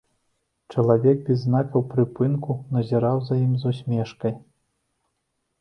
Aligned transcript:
Чалавек 0.75 1.17
без 1.27 1.41
знакаў 1.43 1.85
прыпынку 1.91 2.55
назіраў 2.79 3.17
за 3.29 3.39
ім 3.45 3.53
з 3.65 3.75
усмешкай. 3.75 4.33